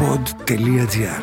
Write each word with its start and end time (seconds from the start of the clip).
pod.gr 0.00 1.22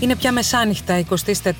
Είναι 0.00 0.16
πια 0.16 0.32
μεσάνυχτα 0.32 1.04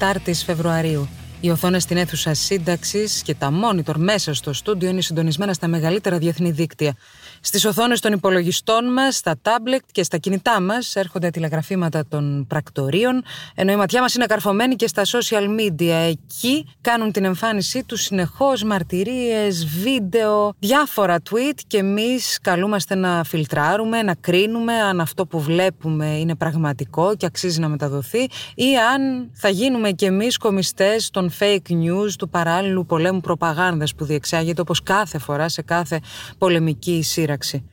24 0.01 0.17
Φεβρουαρίου. 0.45 1.09
Οι 1.47 1.51
οθόνες 1.51 1.83
στην 1.83 1.97
αίθουσα 1.97 2.35
σύνταξης 2.35 3.23
και 3.23 3.35
τα 3.35 3.53
monitor 3.53 3.95
μέσα 3.97 4.35
στο 4.35 4.53
στούντιο 4.53 4.89
είναι 4.89 5.01
συντονισμένα 5.01 5.53
στα 5.53 5.69
μεγαλύτερα 5.69 6.19
διεθνή 6.19 6.51
δίκτυα. 6.51 6.97
Στις 7.41 7.65
οθόνες 7.65 8.01
των 8.01 8.13
υπολογιστών 8.13 8.93
μας, 8.93 9.17
στα 9.17 9.37
τάμπλετ 9.43 9.83
και 9.93 10.03
στα 10.03 10.17
κινητά 10.17 10.61
μας 10.61 10.97
έρχονται 10.97 11.31
τηλεγραφήματα 11.31 12.07
των 12.09 12.47
πρακτορείων, 12.49 13.25
ενώ 13.55 13.73
η 13.73 13.77
ματιά 13.77 14.01
μας 14.01 14.15
είναι 14.15 14.27
καρφωμένη 14.27 14.75
και 14.75 14.87
στα 14.87 15.03
social 15.05 15.47
media. 15.61 16.09
Εκεί 16.09 16.67
κάνουν 16.81 17.13
την 17.13 17.25
εμφάνισή 17.25 17.85
τους 17.85 18.03
συνεχώς 18.03 18.63
μαρτυρίες, 18.63 19.67
βίντεο, 19.67 20.55
διάφορα 20.59 21.17
tweet 21.31 21.59
και 21.67 21.79
εμείς 21.79 22.39
καλούμαστε 22.43 22.95
να 22.95 23.25
φιλτράρουμε, 23.25 24.03
να 24.03 24.15
κρίνουμε 24.15 24.73
αν 24.73 25.01
αυτό 25.01 25.27
που 25.27 25.41
βλέπουμε 25.41 26.07
είναι 26.07 26.35
πραγματικό 26.35 27.17
και 27.17 27.27
αξίζει 27.27 27.61
να 27.61 27.69
μεταδοθεί 27.69 28.29
ή 28.55 28.77
αν 28.95 29.31
θα 29.33 29.49
γίνουμε 29.49 29.91
κι 29.91 30.05
εμείς 30.05 30.37
κομιστές 30.37 31.11
των 31.11 31.31
fake 31.39 31.71
news, 31.71 32.11
του 32.19 32.29
παράλληλου 32.29 32.87
πολέμου 32.87 33.21
προπαγάνδας 33.21 33.95
που 33.95 34.05
διεξάγεται 34.05 34.61
όπως 34.61 34.83
κάθε 34.83 35.19
φορά 35.19 35.49
σε 35.49 35.63
κάθε 35.63 36.01
πολεμική 36.39 37.03
σύραξη. 37.03 37.65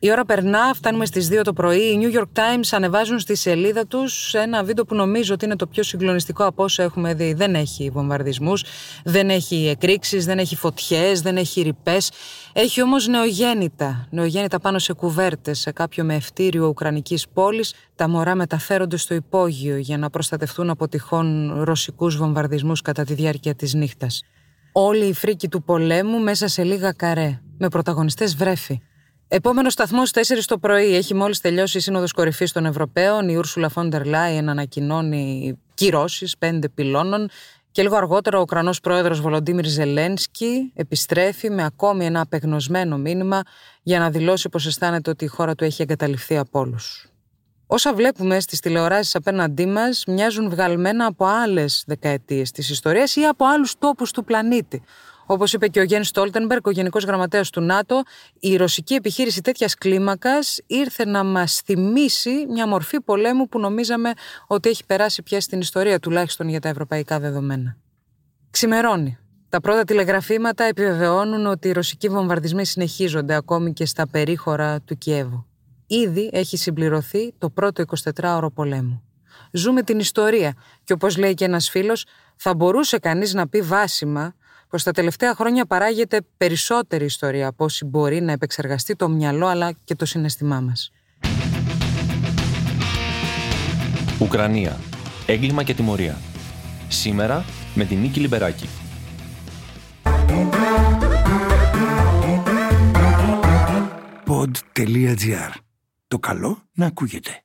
Η 0.00 0.10
ώρα 0.10 0.24
περνά, 0.24 0.74
φτάνουμε 0.74 1.06
στις 1.06 1.28
2 1.28 1.42
το 1.44 1.52
πρωί. 1.52 1.80
Οι 1.80 1.98
New 2.02 2.18
York 2.18 2.38
Times 2.38 2.68
ανεβάζουν 2.70 3.18
στη 3.18 3.34
σελίδα 3.34 3.86
τους 3.86 4.34
ένα 4.34 4.64
βίντεο 4.64 4.84
που 4.84 4.94
νομίζω 4.94 5.34
ότι 5.34 5.44
είναι 5.44 5.56
το 5.56 5.66
πιο 5.66 5.82
συγκλονιστικό 5.82 6.44
από 6.44 6.62
όσο 6.62 6.82
έχουμε 6.82 7.14
δει. 7.14 7.32
Δεν 7.32 7.54
έχει 7.54 7.90
βομβαρδισμούς, 7.90 8.64
δεν 9.04 9.30
έχει 9.30 9.68
εκρήξεις, 9.68 10.24
δεν 10.24 10.38
έχει 10.38 10.56
φωτιές, 10.56 11.20
δεν 11.20 11.36
έχει 11.36 11.62
ρηπές. 11.62 12.10
Έχει 12.52 12.82
όμως 12.82 13.06
νεογέννητα, 13.06 14.06
νεογέννητα 14.10 14.60
πάνω 14.60 14.78
σε 14.78 14.92
κουβέρτες, 14.92 15.58
σε 15.58 15.72
κάποιο 15.72 16.04
μευτήριο 16.04 16.66
ουκρανικής 16.66 17.28
πόλης. 17.28 17.74
Τα 17.94 18.08
μωρά 18.08 18.34
μεταφέρονται 18.34 18.96
στο 18.96 19.14
υπόγειο 19.14 19.76
για 19.76 19.98
να 19.98 20.10
προστατευτούν 20.10 20.70
από 20.70 20.88
τυχόν 20.88 21.58
ρωσικούς 21.62 22.16
βομβαρδισμούς 22.16 22.82
κατά 22.82 23.04
τη 23.04 23.14
διάρκεια 23.14 23.54
της 23.54 23.74
νύχτας. 23.74 24.22
Όλη 24.72 25.04
η 25.04 25.12
φρίκη 25.12 25.48
του 25.48 25.62
πολέμου 25.62 26.18
μέσα 26.18 26.48
σε 26.48 26.62
λίγα 26.62 26.92
καρέ, 26.92 27.40
με 27.58 27.68
πρωταγωνιστές 27.68 28.36
βρέφη. 28.36 28.80
Επόμενος 29.30 29.72
σταθμός 29.72 30.10
4 30.10 30.20
το 30.46 30.58
πρωί. 30.58 30.94
Έχει 30.94 31.14
μόλις 31.14 31.40
τελειώσει 31.40 31.78
η 31.78 31.80
Σύνοδος 31.80 32.12
Κορυφής 32.12 32.52
των 32.52 32.66
Ευρωπαίων. 32.66 33.28
Η 33.28 33.36
Ούρσουλα 33.36 33.68
Φόντερ 33.68 34.06
Λάιεν 34.06 34.48
ανακοινώνει 34.48 35.58
κυρώσεις 35.74 36.38
πέντε 36.38 36.68
πυλώνων. 36.68 37.28
Και 37.70 37.82
λίγο 37.82 37.96
αργότερα 37.96 38.38
ο 38.38 38.40
Ουκρανός 38.40 38.80
πρόεδρος 38.80 39.20
Βολοντίμιρ 39.20 39.66
Ζελένσκι 39.66 40.72
επιστρέφει 40.74 41.50
με 41.50 41.64
ακόμη 41.64 42.04
ένα 42.04 42.20
απεγνωσμένο 42.20 42.98
μήνυμα 42.98 43.42
για 43.82 43.98
να 43.98 44.10
δηλώσει 44.10 44.48
πως 44.48 44.66
αισθάνεται 44.66 45.10
ότι 45.10 45.24
η 45.24 45.28
χώρα 45.28 45.54
του 45.54 45.64
έχει 45.64 45.82
εγκαταλειφθεί 45.82 46.36
από 46.38 46.58
όλους. 46.58 47.08
Όσα 47.66 47.94
βλέπουμε 47.94 48.40
στις 48.40 48.60
τηλεοράσεις 48.60 49.14
απέναντί 49.14 49.66
μας 49.66 50.04
μοιάζουν 50.06 50.50
βγαλμένα 50.50 51.06
από 51.06 51.26
άλλες 51.26 51.84
δεκαετίες 51.86 52.50
της 52.50 52.70
ιστορίας 52.70 53.16
ή 53.16 53.24
από 53.24 53.44
άλλους 53.46 53.74
τόπους 53.78 54.10
του 54.10 54.24
πλανήτη. 54.24 54.82
Όπως 55.30 55.52
είπε 55.52 55.68
και 55.68 55.80
ο 55.80 55.82
Γεν 55.82 56.04
Στόλτενμπεργκ, 56.04 56.66
ο 56.66 56.70
Γενικός 56.70 57.04
Γραμματέας 57.04 57.50
του 57.50 57.60
ΝΑΤΟ, 57.60 58.02
η 58.38 58.56
ρωσική 58.56 58.94
επιχείρηση 58.94 59.40
τέτοιας 59.40 59.74
κλίμακας 59.74 60.60
ήρθε 60.66 61.04
να 61.04 61.24
μας 61.24 61.60
θυμίσει 61.64 62.46
μια 62.48 62.66
μορφή 62.66 63.00
πολέμου 63.00 63.48
που 63.48 63.58
νομίζαμε 63.58 64.12
ότι 64.46 64.68
έχει 64.68 64.84
περάσει 64.84 65.22
πια 65.22 65.40
στην 65.40 65.60
ιστορία, 65.60 66.00
τουλάχιστον 66.00 66.48
για 66.48 66.60
τα 66.60 66.68
ευρωπαϊκά 66.68 67.20
δεδομένα. 67.20 67.76
Ξημερώνει. 68.50 69.18
Τα 69.48 69.60
πρώτα 69.60 69.84
τηλεγραφήματα 69.84 70.64
επιβεβαιώνουν 70.64 71.46
ότι 71.46 71.68
οι 71.68 71.72
ρωσικοί 71.72 72.08
βομβαρδισμοί 72.08 72.64
συνεχίζονται 72.66 73.34
ακόμη 73.34 73.72
και 73.72 73.86
στα 73.86 74.08
περίχωρα 74.08 74.80
του 74.80 74.98
Κιέβου. 74.98 75.46
Ήδη 75.86 76.30
έχει 76.32 76.56
συμπληρωθεί 76.56 77.34
το 77.38 77.50
πρώτο 77.50 77.84
24ωρο 78.14 78.48
πολέμου. 78.54 79.02
Ζούμε 79.52 79.82
την 79.82 79.98
ιστορία 79.98 80.54
και 80.84 80.92
όπως 80.92 81.16
λέει 81.16 81.34
και 81.34 81.44
ένας 81.44 81.70
φίλος, 81.70 82.04
θα 82.36 82.54
μπορούσε 82.54 82.98
κανείς 82.98 83.34
να 83.34 83.48
πει 83.48 83.60
βάσιμα 83.60 84.34
πως 84.68 84.82
τα 84.82 84.90
τελευταία 84.90 85.34
χρόνια 85.34 85.66
παράγεται 85.66 86.20
περισσότερη 86.36 87.04
ιστορία 87.04 87.46
από 87.46 87.64
όση 87.64 87.84
μπορεί 87.84 88.20
να 88.20 88.32
επεξεργαστεί 88.32 88.96
το 88.96 89.08
μυαλό 89.08 89.46
αλλά 89.46 89.72
και 89.84 89.94
το 89.94 90.04
συναισθημά 90.04 90.60
μας. 90.60 90.92
Ουκρανία. 94.20 94.76
Έγκλημα 95.26 95.62
και 95.62 95.74
τιμωρία. 95.74 96.18
Σήμερα 96.88 97.44
με 97.74 97.84
την 97.84 97.98
Νίκη 97.98 98.20
Λιμπεράκη. 98.20 98.68
Pod.gr. 104.26 105.52
Το 106.08 106.18
καλό 106.18 106.62
να 106.72 106.86
ακούγεται. 106.86 107.42